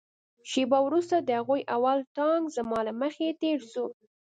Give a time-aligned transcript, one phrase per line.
[0.49, 3.85] شېبه وروسته د هغوى اول ټانک زما له مخې تېر سو.